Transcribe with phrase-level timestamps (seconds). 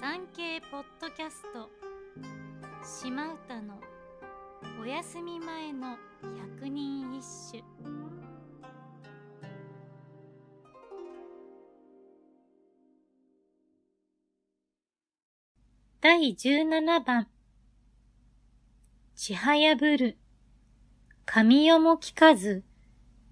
[0.00, 1.68] 産経ポッドキャスト。
[2.82, 3.78] 島唄の
[4.80, 5.98] お休み前の
[6.56, 7.62] 百人一首。
[16.00, 17.28] 第十七番。
[19.14, 20.16] ちはやぶる。
[21.26, 22.64] 神代も聞かず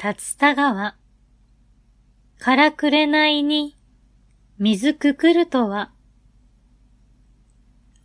[0.00, 0.94] 竜田川。
[2.38, 3.76] からくれないに
[4.58, 5.90] 水くくるとは。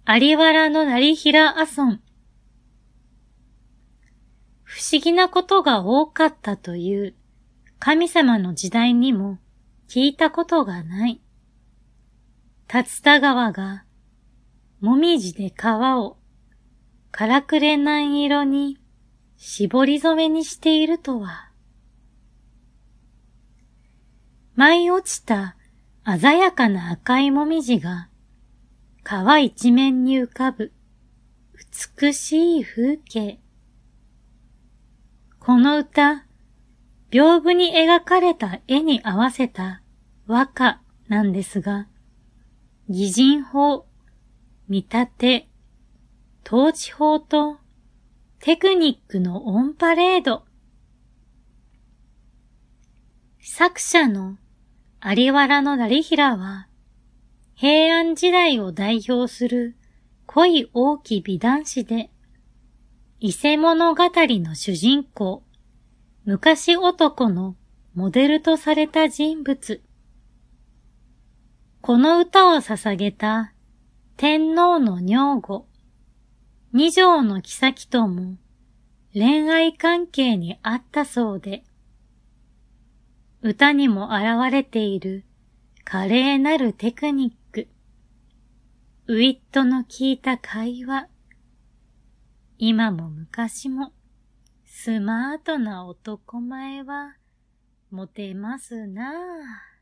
[0.10, 2.00] 有原の成平阿村。
[4.64, 7.16] 不思議なことが多かったという
[7.78, 9.38] 神様の時代にも
[9.90, 11.20] 聞いたことがない。
[12.74, 13.84] 竜田川が
[14.80, 16.18] もみじで川を
[17.12, 18.78] からくれない色に
[19.36, 21.52] 絞り染めにしているとは。
[24.56, 25.58] 舞い落ちた
[26.06, 28.08] 鮮やかな赤いもみじが
[29.10, 30.74] 川一面に浮かぶ
[32.02, 33.40] 美しい風景。
[35.40, 36.26] この歌、
[37.10, 39.82] 屏風に描かれた絵に合わせた
[40.26, 41.88] 和歌なんですが、
[42.90, 43.86] 擬人法、
[44.68, 45.48] 見立て、
[46.46, 47.60] 統治法と
[48.42, 50.44] テクニックのオンパレード。
[53.40, 54.38] 作者の
[55.02, 56.67] 有原の成平は、
[57.60, 59.76] 平安時代を代表する
[60.28, 62.12] 恋大き美男子で、
[63.20, 65.42] 伊勢物語の主人公、
[66.24, 67.56] 昔男の
[67.96, 69.82] モデルとされた人物。
[71.82, 73.54] この歌を捧げた
[74.18, 75.66] 天皇の女御、
[76.74, 78.38] 二条の妃とも
[79.16, 81.64] 恋愛関係にあったそうで、
[83.42, 85.26] 歌にも現れている
[85.90, 87.47] 華麗なるテクニック、
[89.10, 91.08] ウィットの効いた会話。
[92.58, 93.94] 今も昔も
[94.66, 97.16] スマートな男前は
[97.90, 99.77] モテますなぁ。